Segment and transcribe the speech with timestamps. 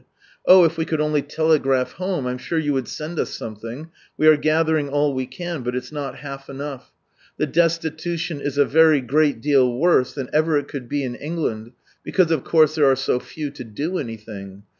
[0.47, 3.91] Oh 1 if we could only telegraph home, I'm sure you would send us something.
[4.17, 6.91] We are gather ing all we can, but it's not half enough.
[7.37, 11.73] The destitution is a very great deal worse ihan ever it could be in England,
[12.01, 14.63] because of course there are so few to do anything.